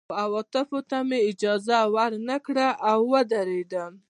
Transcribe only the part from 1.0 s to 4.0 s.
مې اجازه ور نه کړه او ودېردم